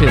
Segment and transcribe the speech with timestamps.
[0.00, 0.06] ¿viste?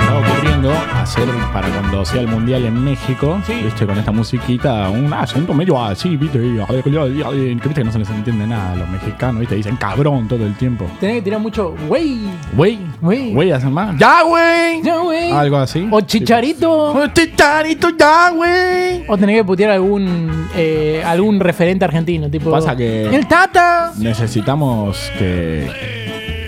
[0.00, 3.54] Estaba ocurriendo hacer para cuando sea el mundial en México, Sí.
[3.64, 3.86] ¿viste?
[3.86, 6.38] Con esta musiquita, un acento medio así, ¿viste?
[6.38, 9.56] Y, a ver, que viste que no se les entiende nada a los mexicanos, ¿viste?
[9.56, 10.86] Dicen cabrón todo el tiempo.
[11.00, 12.18] Tenés que tirar mucho, güey.
[12.52, 13.32] Güey, Güey.
[13.34, 13.96] güey, hacen más.
[13.98, 14.82] ¡Ya, güey!
[14.82, 15.30] Ya, güey.
[15.32, 15.86] Algo así.
[15.90, 16.70] O chicharito.
[16.92, 19.04] Oh, Chicharito, ya, güey.
[19.08, 22.50] O tenés que putear algún eh, algún referente argentino, tipo.
[22.50, 23.92] Pasa que- ¡El Tata!
[23.98, 25.70] Necesitamos que,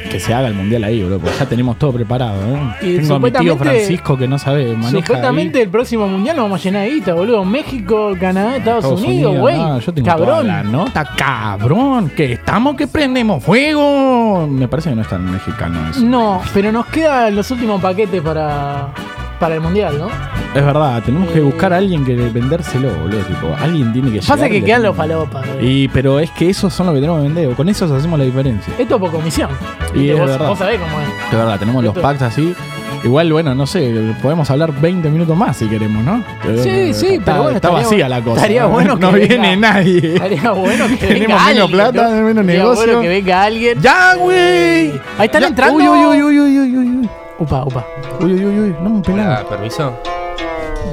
[0.08, 2.60] que se haga el mundial ahí, bro, porque ya tenemos todo preparado, ¿eh?
[2.82, 4.90] Y Tengo a mi tío Francisco que no sabe manejar.
[5.02, 7.44] Supuestamente el próximo mundial lo vamos a llenar de guita, boludo.
[7.44, 9.56] México, Canadá, Estados, Estados Unidos, güey.
[9.56, 10.46] no, yo tengo Cabrón.
[10.46, 12.10] la nota, cabrón.
[12.16, 14.46] Que estamos que prendemos fuego.
[14.46, 16.00] Me parece que no es tan mexicano eso.
[16.00, 18.88] No, pero nos quedan los últimos paquetes para,
[19.38, 20.08] para el mundial, ¿no?
[20.54, 21.42] Es verdad, tenemos que Eh.
[21.42, 23.20] buscar a alguien que vendérselo, boludo.
[23.20, 25.46] Tipo, alguien tiene que Pasa que quedan los falopas.
[25.46, 25.62] boludo.
[25.68, 27.54] Y, pero es que esos son los que tenemos que vender.
[27.54, 28.72] Con esos hacemos la diferencia.
[28.78, 29.50] Esto es por comisión.
[29.94, 30.48] Y Viste, es vos, verdad.
[30.48, 31.30] vos sabés cómo es.
[31.30, 32.54] De verdad, tenemos los Esto- packs así.
[33.04, 36.20] Igual, bueno, no sé, podemos hablar 20 minutos más si queremos, ¿no?
[36.64, 38.36] Sí, sí, Está- pero bueno, Está estaría vacía la cosa.
[38.40, 38.68] estaría ¿no?
[38.70, 40.14] bueno que No venga- viene nadie.
[40.14, 42.10] Estaría bueno que Tenemos venga menos alguien, plata, ¿no?
[42.16, 42.84] menos Estaría negocio.
[42.86, 43.80] bueno que venga alguien.
[43.80, 44.90] ¡Ya, güey!
[45.16, 45.46] Ahí están Ya.
[45.46, 45.76] entrando.
[45.78, 47.08] Uy, uy, uy, uy, uy, uy, uy.
[47.38, 47.86] Upa, upa.
[48.20, 48.76] Uy, uy, uy, uy.
[48.82, 49.02] No me.
[49.12, 49.92] Hola, permiso.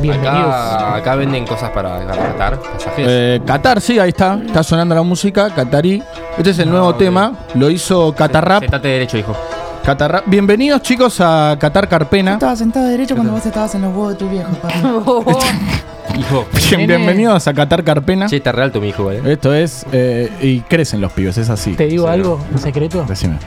[0.02, 0.54] Bienvenidos.
[0.54, 3.06] Acá, acá venden cosas para, Qatar, pasajes.
[3.10, 4.40] Eh, Qatar, sí, ahí está.
[4.46, 5.50] Está sonando la música.
[5.50, 6.04] Qatarí.
[6.38, 6.98] Este es el nuevo ok.
[6.98, 7.34] tema.
[7.56, 9.36] Lo hizo Qatar Sentate derecho, hijo.
[9.84, 12.34] Qatar Bienvenidos, chicos, a Qatar Carpena.
[12.34, 14.50] Estaba sentado derecho cuando vos estabas en los huevos de tu viejo.
[16.18, 16.46] Hijo.
[16.78, 18.28] Bien- Bienvenidos a Qatar Carpena.
[18.28, 19.22] Che, está real tu mi hijo, eh.
[19.26, 19.86] Esto es.
[19.92, 21.74] eh, y crecen los pibes, es así.
[21.74, 23.04] ¿Te digo Sí, algo en secreto?
[23.08, 23.38] Decime.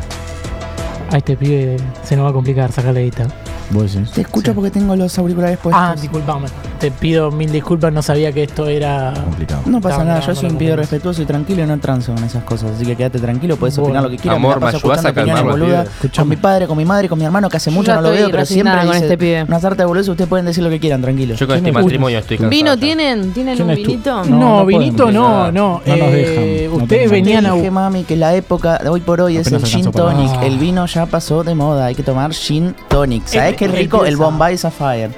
[1.11, 3.27] A este pibe se nos va a complicar sacarle guita.
[3.71, 4.13] Vos decís.
[4.13, 5.83] Te escucho porque tengo los auriculares puestos.
[5.83, 6.49] Ah, disculpame.
[6.79, 9.13] Te pido mil disculpas, no sabía que esto era.
[9.25, 9.63] Complicado.
[9.67, 12.45] No pasa nada, yo soy un pibe respetuoso y tranquilo y no transo con esas
[12.45, 12.71] cosas.
[12.77, 13.89] Así que quédate tranquilo, puedes Bueno.
[13.89, 14.37] opinar lo que quieras.
[14.37, 16.17] Amor, me la paso ¿me ayudás a escuchando calmar opiniones boludas?
[16.17, 18.31] Con mi padre, con mi madre, con mi hermano, que hace mucho no lo veo,
[18.31, 19.43] pero siempre con dice este pibe.
[19.43, 21.35] una sarta de boludeces, ustedes pueden decir lo que quieran, tranquilo.
[21.35, 22.51] Yo con este matrimonio estoy cansado.
[22.51, 23.33] ¿Vino tienen?
[23.33, 24.25] ¿Tienen ¿Quién un vinito?
[24.25, 25.53] No, No, no vinito no, no.
[25.53, 27.55] No nos Eh, dejan, ustedes venían a.
[27.55, 30.31] dije, mami, que la época de hoy por hoy es el gin tonic.
[30.43, 33.27] El vino ya pasó de moda, hay que tomar gin tonic.
[33.27, 34.05] ¿Sabes El- qué rico?
[34.05, 34.17] El.
[34.17, 35.11] Bombay Sapphire.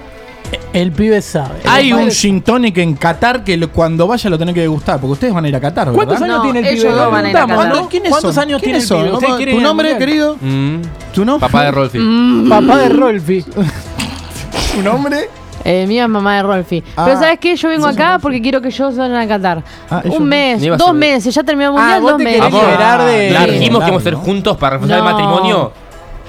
[0.72, 1.60] El pibe sabe.
[1.68, 5.12] Hay un gin tonic en Qatar que lo- cuando vaya lo tenés que degustar, porque
[5.12, 5.96] ustedes van a ir a Qatar, ¿verdad?
[5.96, 6.96] ¿Cuántos años No, tiene el ellos pibe?
[6.96, 7.82] no van a ir a Preguntamos, Qatar.
[7.82, 7.88] ¿no?
[7.88, 8.42] ¿Quiénes ¿Cuántos son?
[8.44, 8.98] años tiene ¿Quiénes el son?
[9.02, 9.12] pibe?
[9.14, 10.08] ¿Ustedes Vamos- quieren ¿Tu ir al nombre, mundial?
[10.08, 10.36] querido?
[10.40, 10.82] Mm,
[11.14, 11.48] ¿Tu nombre?
[11.48, 11.98] papá de Rolfi.
[11.98, 13.42] Mm, Papá de Rolfi.
[14.74, 15.28] ¿Tu nombre?
[15.64, 16.82] Eh, mía es mamá de Rolfi.
[16.96, 17.04] Ah.
[17.04, 17.54] Pero ¿sabes qué?
[17.56, 19.62] Yo vengo acá porque quiero que ellos vayan a Qatar.
[19.90, 22.10] Ah, ellos- un mes, Ni iba a dos meses, ya terminó el Ah, mundial, vos
[22.12, 22.40] dos te meses.
[22.40, 23.30] querés Amor, liberar de.
[23.30, 23.50] La Sí.
[23.50, 25.10] dijimos que íbamos a ser juntos para reforzar el No.
[25.10, 25.72] matrimonio.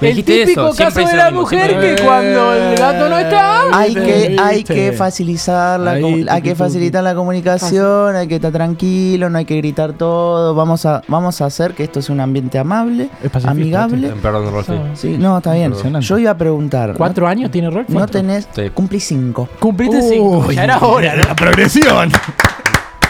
[0.02, 0.76] El típico eso.
[0.76, 3.62] Caso de la mismo, mujer que cuando el gato no está.
[3.72, 8.52] Hay que, hay que facilitar la, Ahí, hay que facilitar la comunicación, hay que estar
[8.52, 10.54] tranquilo, no hay que gritar todo.
[10.54, 13.08] Vamos a, vamos a hacer que esto sea un ambiente amable,
[13.44, 14.08] amigable.
[14.08, 14.74] Eh, Perdón, Rolfi.
[14.94, 15.72] Sí, no, está bien.
[16.00, 16.94] Yo iba a preguntar.
[16.96, 17.92] ¿Cuatro años tiene Rolfi?
[17.92, 18.48] No, tenés.
[18.54, 18.70] Sí.
[18.70, 19.48] Cumplí cinco.
[19.58, 20.44] Cumpliste cinco.
[20.48, 21.22] Uy, Ya era hora, ¿no?
[21.22, 22.10] La progresión.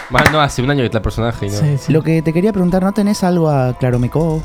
[0.09, 1.57] Más no, hace un año que está el personaje y no.
[1.57, 1.91] Sí, sí.
[1.91, 4.43] Lo que te quería preguntar, ¿no tenés algo a Claromecó?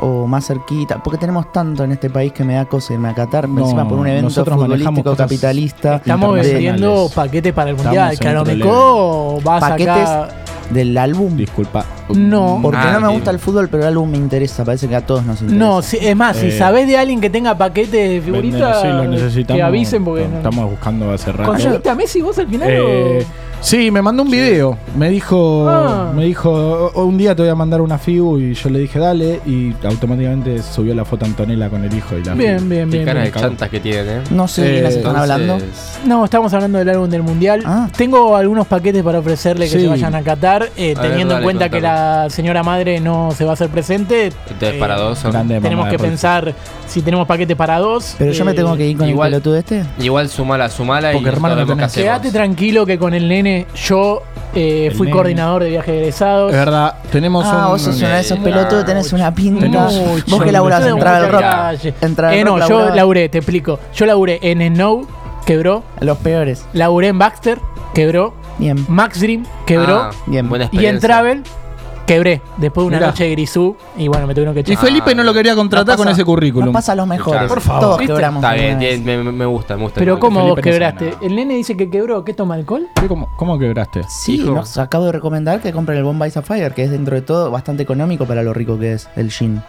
[0.00, 3.14] O más cerquita, porque tenemos tanto en este país que me da cosa irme a
[3.14, 8.12] Qatar, No, encima por un evento nosotros futbolístico capitalista Estamos vendiendo paquetes para el mundial.
[8.12, 10.08] Estamos en Claro, otro Meco va a Paquetes
[10.70, 11.34] del álbum.
[11.36, 11.84] Disculpa.
[12.14, 12.60] No.
[12.62, 13.12] Porque Ah, no me ok.
[13.14, 15.64] gusta el fútbol, pero el álbum me interesa, parece que a todos nos interesa.
[15.64, 18.82] No, sí, es más, si Eh, sabés de alguien que tenga paquetes de figuritas,
[19.32, 20.36] Sí, que avisen porque no.
[20.36, 21.50] Estamos buscando hace rato.
[21.50, 22.68] ¿Conseguiste a Messi vos al final?
[22.70, 23.26] Eh,
[23.60, 24.76] sí, me mandó un video.
[24.96, 26.12] Me dijo, Ah.
[26.14, 26.50] me dijo,
[26.94, 29.74] "O- un día te voy a mandar una figu y yo le dije dale y
[29.86, 32.34] automáticamente subió la foto Antonella con el hijo y la.
[32.34, 32.70] Bien, figu.
[32.70, 33.04] bien, Qué bien.
[33.06, 33.32] cara bien.
[33.34, 34.20] de chantas que tienen, eh.
[34.30, 35.58] No sé de Eh, quiénes están hablando.
[36.06, 37.62] No, estamos hablando del álbum del mundial.
[37.66, 37.88] Ah.
[37.96, 39.80] Tengo algunos paquetes para ofrecerle que Sí.
[39.80, 43.30] se vayan a Qatar, eh, A ver, teniendo en cuenta que la señora madre no
[43.36, 44.26] se va a hacer presente.
[44.50, 45.32] Entonces, eh, para dos son.
[45.32, 46.54] Grande Tenemos mamá que de pensar
[46.86, 48.14] si tenemos paquete para dos.
[48.18, 49.84] Pero yo me tengo que ir con igual- el pelotudo este.
[50.00, 51.88] Igual sumala, sumala Porque y hermano no.
[51.88, 54.22] Quédate tranquilo que con el nene yo
[54.54, 55.16] eh, fui nene.
[55.16, 56.52] coordinador de viaje de egresados.
[56.52, 57.72] Es verdad, tenemos Ah, un.
[57.72, 59.60] vos sos uno de esos eh, pelotudos, tenés una pinta.
[59.60, 61.40] Tenemos- Vos que laburás Tenés en Travel mucha Rock.
[61.42, 61.94] calle.
[62.00, 63.78] En Travel Eh, Rock no, yo laburé, te explico.
[63.94, 65.06] Yo laburé en Snow,
[65.46, 65.82] quebró.
[66.00, 66.64] Los peores.
[66.72, 67.58] Laburé en Baxter,
[67.94, 68.34] quebró.
[68.58, 68.84] Bien.
[68.88, 69.96] Max Dream, quebró.
[69.96, 70.48] Ah, Bien.
[70.48, 70.96] Buena y experiencia.
[70.96, 71.42] en Travel,
[72.08, 72.42] quebré.
[72.56, 73.06] Después de una Mirá.
[73.10, 73.76] noche de grisú.
[73.96, 74.78] Y bueno, me tuvieron que Y echar.
[74.78, 76.66] Felipe no lo quería contratar Nos con ese currículum.
[76.66, 77.48] Nos pasa a los mejores.
[77.48, 77.80] Por favor.
[77.82, 78.12] Todos ¿Viste?
[78.12, 78.42] quebramos.
[78.42, 79.04] Está bien, alguna vez.
[79.04, 80.00] bien, me, me gusta, me gusta.
[80.00, 81.26] Pero ¿cómo vos Felipe no sabe quebraste?
[81.26, 82.24] El nene dice que quebró.
[82.24, 82.88] ¿Qué toma alcohol?
[83.00, 84.02] ¿Qué, ¿Cómo, ¿Cómo quebraste?
[84.08, 84.52] Sí, Hijo.
[84.54, 87.84] nos acabo de recomendar que compren el Bombay Sapphire, que es dentro de todo bastante
[87.84, 89.62] económico para lo rico que es el gin.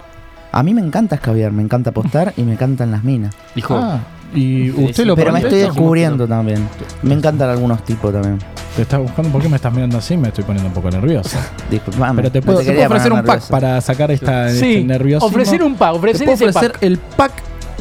[0.52, 3.36] A mí me encanta escabiar, me encanta apostar y me encantan las minas.
[3.56, 4.00] Hijo, Ah,
[4.34, 5.74] y usted lo Pero me estoy esto?
[5.74, 6.68] descubriendo también.
[7.04, 8.40] Me encantan algunos tipos también.
[8.80, 10.16] Te estás buscando, ¿por qué me estás mirando así?
[10.16, 11.38] Me estoy poniendo un poco nervioso.
[11.70, 12.22] Disculpame.
[12.22, 15.28] Pero te no puedo, te ofrecer un pack para sacar esta, Sí, este nerviosismo.
[15.28, 16.84] ofrecer un pack, Te ofrecer puedo ese ofrecer pack.
[16.84, 17.32] el pack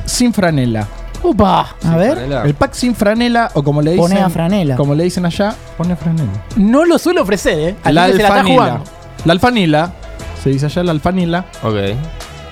[0.07, 0.89] sin franela.
[1.23, 1.77] Upa.
[1.85, 2.43] A ver, Franela.
[2.43, 4.09] El pack sin franela, o como le dicen.
[4.09, 4.75] pone a franela.
[4.75, 6.33] Como le dicen allá, pone franela.
[6.57, 7.77] No lo suelo ofrecer, ¿eh?
[7.85, 8.63] Al La que se la está alfanila.
[8.63, 8.85] jugando.
[9.25, 9.93] La alfanila,
[10.43, 11.45] se dice allá la alfanila.
[11.63, 11.77] Ok.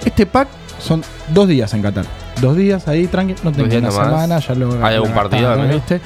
[0.05, 0.47] Este pack
[0.79, 1.03] son
[1.35, 2.05] dos días en Qatar.
[2.41, 3.35] Dos días ahí, tranqui.
[3.43, 3.95] No tengo una nomás.
[4.07, 5.75] semana, ya lo ¿Hay algún partido menos?
[5.75, 6.01] ¿viste?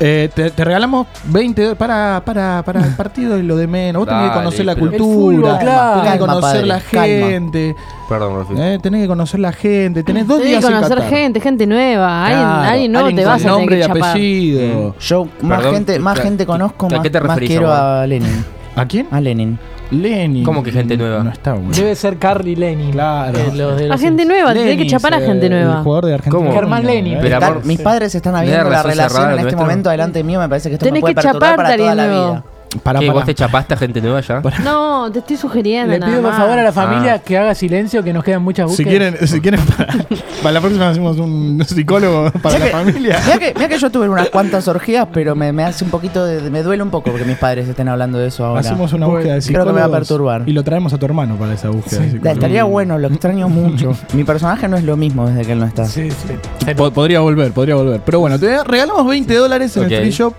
[0.00, 4.00] Eh, te, te regalamos 20 dólares para, para, para el partido y lo de menos.
[4.00, 6.00] Vos tenés que conocer la cultura, fútbol, claro.
[6.00, 7.26] tenés que Calma, conocer padre, la calma.
[7.28, 7.76] gente,
[8.08, 10.02] Perdón, eh, tenés que conocer la gente.
[10.04, 12.24] Tenés dos Tienes días que en conocer gente, gente nueva.
[12.26, 14.10] Alguien, Claro, alguien nuevo alguien te vas a tener nombre que y chapar.
[14.10, 14.94] apellido.
[15.00, 18.06] Yo más Perdón, gente, más ¿a- gente conozco, a más, qué te más quiero a
[18.06, 18.44] Lenin.
[18.76, 19.08] ¿A quién?
[19.10, 19.58] A Lenin.
[19.90, 20.44] Lenin.
[20.44, 21.22] ¿Cómo que gente nueva?
[21.24, 21.70] No está bueno.
[21.72, 22.90] Debe ser Carly Lenny.
[22.92, 23.38] Claro.
[23.38, 24.34] Eh, los de A los gente Sims.
[24.34, 25.78] nueva, tenés que chapar a gente nueva.
[25.78, 26.38] El jugador de Argentina.
[26.44, 26.52] ¿Cómo?
[26.54, 27.18] Germán Lenin.
[27.24, 29.60] Eh, mis padres están ¿tenés viendo la relación en este nuestro?
[29.60, 30.40] momento delante mío.
[30.40, 32.44] Me parece que esto Tenés me puede que perturbar chaparte para a toda la vida.
[32.82, 33.18] Para, ¿Qué, para.
[33.18, 34.42] vos te chapaste a gente nueva ya?
[34.62, 35.92] No, te estoy sugiriendo.
[35.94, 36.40] Le nada pido por más.
[36.40, 37.18] favor a la familia Ah.
[37.18, 39.12] que haga silencio, que nos quedan muchas Si búsquedas.
[39.14, 39.94] quieren, si quieren para,
[40.42, 43.20] para la próxima hacemos un psicólogo para la familia.
[43.24, 46.24] Mira que, mirá que yo tuve unas cuantas orgías, pero me, me hace un poquito
[46.26, 48.60] de, me duele un poco porque mis padres estén hablando de eso ahora.
[48.60, 49.74] Hacemos una búsqueda de creo que psicólogos.
[49.74, 50.42] me va a perturbar.
[50.46, 52.34] Y lo traemos a tu hermano para esa búsqueda de Da- psicólogos.
[52.36, 53.96] Estaría bueno, lo extraño mucho.
[54.12, 55.86] Mi personaje no es lo mismo desde que él no está.
[55.86, 56.72] Sí, sí.
[56.76, 58.02] Po- podría volver, podría volver.
[58.04, 60.34] Pero bueno, te regalamos 20 dólares en el free shop.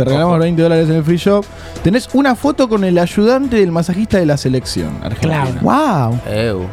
[0.00, 1.44] Te regalamos 20 dólares en el free shop.
[1.82, 5.44] Tenés una foto con el ayudante del masajista de la selección argentina.
[5.60, 6.10] Claro.
[6.14, 6.20] ¡Wow!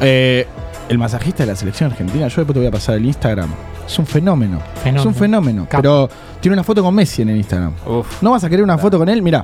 [0.00, 0.46] Eh,
[0.88, 3.50] el masajista de la selección argentina, yo después te voy a pasar el Instagram.
[3.86, 4.60] Es un fenómeno.
[4.76, 5.00] Fenómeno.
[5.00, 5.66] Es un fenómeno.
[5.68, 5.82] Capo.
[5.82, 6.08] Pero
[6.40, 7.74] tiene una foto con Messi en el Instagram.
[7.86, 8.22] Uf.
[8.22, 9.20] ¿No vas a querer una foto con él?
[9.20, 9.42] Mira.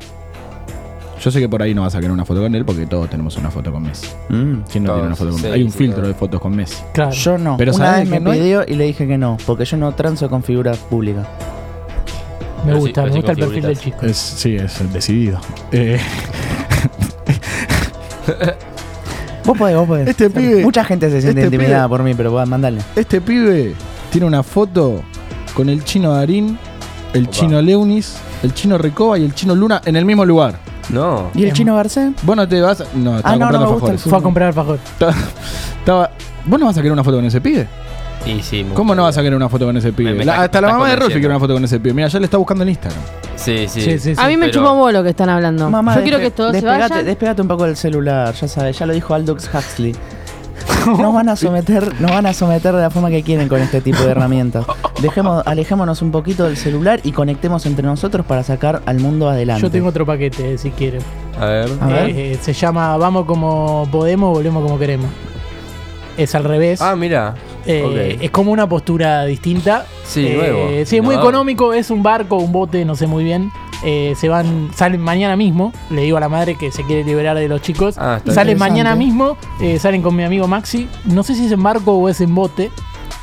[1.21, 3.11] Yo sé que por ahí no vas a querer una foto con él porque todos
[3.11, 4.09] tenemos una foto con Messi.
[4.31, 4.63] Mm.
[4.71, 6.57] ¿Quién no Todos, tiene una foto con sí, Hay un sí, filtro de fotos con
[6.57, 6.83] Messi.
[6.95, 7.13] Claro.
[7.13, 7.57] Yo no.
[7.59, 9.93] Pero Una ¿sabés vez me no pidió y le dije que no, porque yo no
[9.93, 11.27] transo con figuras públicas.
[12.65, 13.99] Me Pero gusta, me gusta el perfil del chico.
[14.03, 15.41] Es, sí, es decidido.
[15.73, 16.01] Eh,
[19.45, 20.09] Vos podés, vos podés.
[20.09, 22.79] Este pibe- Mucha gente se siente este intimidada pibe- por mí, pero va, mandale.
[22.97, 23.75] este pibe
[24.11, 25.03] tiene una foto
[25.55, 26.59] con el chino Darín,
[27.13, 27.33] el Opa.
[27.33, 30.57] chino Leunis, el chino Recoba y el chino Luna en el mismo lugar.
[30.89, 31.31] No.
[31.35, 32.13] ¿Y el Em- chino Garcés?
[32.23, 32.81] Vos no te vas.
[32.81, 34.03] a- No, estaba Ah, no, no comprando me gusta el alfajores.
[34.03, 34.79] Fue a comprar alfajor.
[35.81, 36.11] Estaba-
[36.47, 37.69] ¿Vos no vas a querer una foto con ese pibe?
[38.27, 40.13] Y sí, me ¿Cómo no vas a querer una foto con ese pibe?
[40.13, 41.93] Me- me La- está- hasta la mamá de Rolfi quiere una foto con ese pibe.
[41.95, 43.01] Mira, ya le está buscando en Instagram.
[43.37, 43.81] Sí, sí.
[43.83, 44.21] Sí, sí, sí.
[44.23, 45.69] A mí me pero- chupa un lo que están hablando.
[45.69, 47.07] Mamá, Yo quiero despe- que todos se despegate, vayan.
[47.07, 49.95] despegate un poco del celular, ya sabes, ya lo dijo Aldous Huxley.
[50.87, 53.81] Nos van a someter, nos van a someter de la forma que quieren con este
[53.81, 54.65] tipo de herramientas.
[55.03, 59.63] Dejemos, alejémonos un poquito del celular y conectemos entre nosotros para sacar al mundo adelante.
[59.63, 61.01] Yo tengo otro paquete, si quieren.
[61.41, 61.71] A ver.
[61.81, 62.11] A ver.
[62.11, 65.11] Eh, se llama Vamos como podemos, volvemos como queremos.
[66.17, 66.81] Es al revés.
[66.83, 67.35] Ah, mira.
[67.67, 68.19] Eh.
[68.21, 69.87] Es como una postura distinta.
[70.05, 70.69] Sí, Eh, nuevo.
[70.87, 71.73] Sí, es muy económico.
[71.73, 73.51] Es un barco, un bote, no sé muy bien.
[73.85, 75.73] Eh, se van, salen mañana mismo.
[75.91, 77.97] Le digo a la madre que se quiere liberar de los chicos.
[77.99, 79.37] Ah, salen mañana mismo.
[79.79, 80.89] salen con mi amigo Maxi.
[81.05, 82.71] No sé si es en barco o es en bote.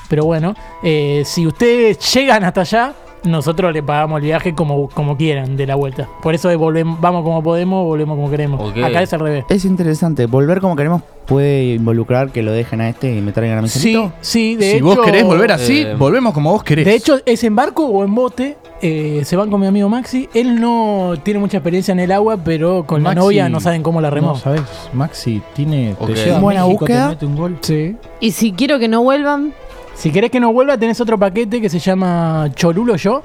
[0.10, 2.94] Pero bueno, si ustedes llegan hasta allá,
[3.24, 6.08] nosotros le pagamos el viaje como, como quieran de la vuelta.
[6.22, 8.72] Por eso volvemos, vamos como podemos, volvemos como queremos.
[8.84, 9.46] Acá es al revés.
[9.50, 13.60] Es interesante, volver como queremos puede involucrar que lo dejen a este y me traigan
[13.60, 14.86] a mi Sí, sí, de si hecho.
[14.86, 16.84] vos querés volver así, eh, volvemos como vos querés.
[16.86, 18.58] De hecho, es en barco o en bote.
[18.84, 20.28] eh, se van con mi amigo Maxi.
[20.34, 23.84] Él no tiene mucha experiencia en el agua, pero con Maxi- la novia no saben
[23.84, 24.30] cómo la remó.
[24.30, 24.64] No, ¿sabes?
[24.92, 25.96] Maxi tiene.
[26.00, 26.08] Ok.
[26.08, 27.04] Te lleva a Buena México, búsqueda.
[27.10, 27.58] Te mete un gol.
[27.62, 27.96] Sí.
[28.20, 29.54] Y si quiero que no vuelvan,
[29.96, 33.22] Si querés que no vuelva, tenés otro paquete que se llama Cholulo Yo.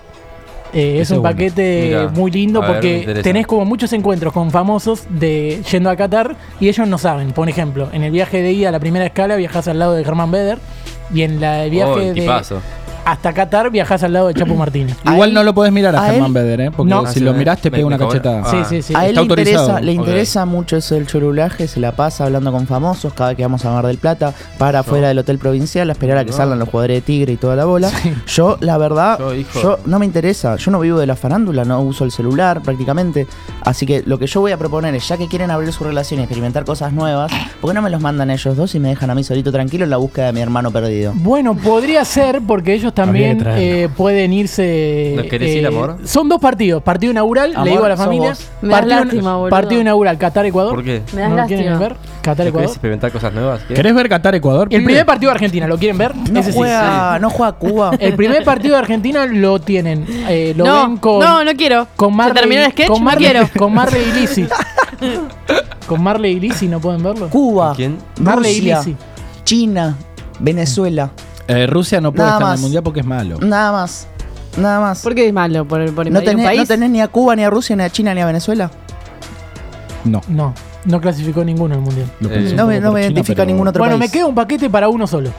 [0.72, 1.34] Eh, es un bueno.
[1.36, 5.96] paquete Mirá, muy lindo ver, porque tenés como muchos encuentros con famosos de yendo a
[5.96, 7.32] Qatar y ellos no saben.
[7.32, 10.04] Por ejemplo, en el viaje de ida a la primera escala viajás al lado de
[10.04, 10.58] Germán Beder
[11.14, 12.26] y en la, el viaje Oh, de.
[13.06, 14.96] Hasta Qatar viajás al lado de Chapo Martínez.
[15.04, 16.70] Igual no lo podés mirar a, a Germán él- Beder, ¿eh?
[16.70, 17.06] Porque No.
[17.06, 18.42] si lo mirás te pega una cachetada.
[18.44, 18.50] Ah.
[18.50, 18.94] Sí, sí, sí.
[18.96, 22.66] A él le interesa, le interesa mucho eso del chorulaje, se la pasa hablando con
[22.66, 25.92] famosos cada vez que vamos a Mar del Plata, para afuera del hotel provincial a
[25.92, 26.36] esperar a que No.
[26.36, 27.90] salgan los jugadores de Tigre y toda la bola.
[28.26, 29.18] Yo, la verdad,
[29.62, 33.26] yo no me interesa, yo no vivo de la farándula, no uso el celular prácticamente,
[33.62, 36.20] así que lo que yo voy a proponer es, ya que quieren abrir su relación
[36.20, 39.10] y experimentar cosas nuevas, ¿por qué no me los mandan ellos dos y me dejan
[39.10, 41.12] a mí solito tranquilo en la búsqueda de mi hermano perdido?
[41.14, 45.12] Bueno, podría ser porque ellos también eh, pueden irse.
[45.16, 45.98] ¿Nos querés eh, ir, amor?
[46.04, 46.82] Son dos partidos.
[46.82, 48.30] Partido inaugural, Amor, le digo a la familia.
[48.30, 49.50] das partido, lástima, boludo.
[49.50, 50.74] partido inaugural, Qatar-Ecuador.
[50.74, 51.02] ¿Por qué?
[51.14, 51.92] me das ¿No lo quieren ver?
[51.92, 52.52] ¿No Qatar-Ecuador.
[52.62, 53.60] querés experimentar cosas nuevas?
[53.68, 53.74] ¿Qué?
[53.74, 54.68] ¿Querés ver Qatar-Ecuador?
[54.72, 56.16] El primer partido de Argentina, ¿lo quieren ver?
[56.16, 56.56] No Ese sí.
[56.58, 57.92] juega, no juega Cuba.
[58.00, 60.04] El primer partido de Argentina lo tienen.
[60.28, 61.20] eh, lo no, ven con.
[61.20, 61.86] no, no quiero.
[61.96, 62.88] Con ¿Se Marley, terminó el sketch?
[62.88, 63.48] Con no Marley, quiero.
[63.58, 64.46] con Marley y Lizzy.
[65.86, 67.28] con Marley y Lizzy, ¿no pueden verlo?
[67.28, 67.98] Cuba, ¿Quién?
[68.20, 68.96] Marley y Lizzy.
[69.44, 69.94] China,
[70.40, 71.10] Venezuela,
[71.48, 72.58] Eh, Rusia no puede Nada estar en más.
[72.58, 73.38] el mundial porque es malo.
[73.40, 74.06] nada más.
[74.56, 75.02] Nada más.
[75.02, 75.66] ¿Por qué es malo?
[75.66, 76.60] ¿Por, por ¿No invadir un tenés, país?
[76.60, 78.70] ¿No tenés ni a Cuba, ni a Rusia, ni a China, ni a Venezuela?
[80.04, 80.20] No.
[80.28, 82.06] No, no clasificó ninguno al mundial.
[82.20, 83.80] Lo Eh, pensé un no me, poco no por me China, identifica pero- ningún otro
[83.82, 85.30] Bueno, me queda un paquete para uno solo.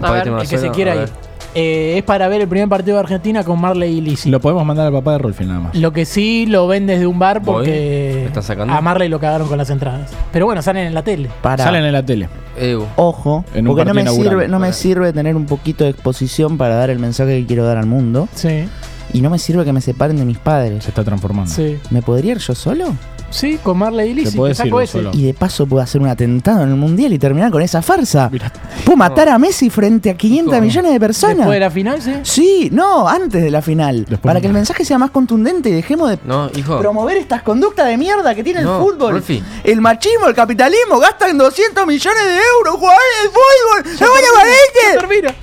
[0.00, 1.08] A ver, el que se quiera ir.
[1.54, 4.30] eh, es para ver el primer partido de Argentina con Marley y Lizzy.
[4.30, 5.92] Lo Lo, podemos mandar al papá de Rolfi nada más.
[5.92, 7.54] que sí lo ven desde un bar Voy.
[7.56, 8.72] porque ¿Me estás sacando?
[8.72, 10.10] a Marley lo cagaron con las entradas.
[10.32, 11.28] Pero bueno, salen en la tele.
[11.42, 11.64] Para.
[11.64, 12.28] Salen en la tele.
[12.58, 12.86] Ew.
[12.96, 14.30] Ojo, En un porque no me, inaugural.
[14.32, 17.64] sirve, no me sirve tener un poquito de exposición para dar el mensaje que quiero
[17.64, 18.28] dar al mundo.
[18.34, 18.64] Sí,
[19.12, 20.84] Y no me sirve que me separen de mis padres.
[20.84, 21.50] Se está transformando.
[21.52, 21.78] sí.
[21.90, 22.94] ¿Me podría ir yo solo?
[23.30, 24.38] Sí, con Marley y Lizzy.
[24.50, 24.68] Ese.
[25.12, 28.28] Y de paso puedo hacer un atentado en el mundial y terminar con esa farsa.
[28.30, 28.52] Mirá.
[28.84, 30.62] Puedo matar a Messi frente a 500 Hijo.
[30.62, 31.36] millones de personas.
[31.38, 32.12] Después de la final, sí.
[32.22, 33.98] Sí, no, antes de la final.
[34.00, 36.78] Después para que el mensaje sea más contundente y dejemos de No, hijo.
[36.80, 39.12] promover estas conductas de mierda que tiene No, el fútbol.
[39.12, 39.42] Rolfi.
[39.64, 43.96] El machismo, el capitalismo, gastan 200 millones de euros jugadores de fútbol.
[43.98, 45.34] ¡Se van a Termina.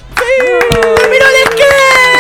[0.98, 2.17] ¡Terminó el esquema!